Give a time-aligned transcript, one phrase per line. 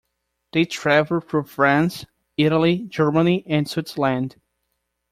[0.53, 4.35] They traveled through France, Italy, Germany, and Switzerland.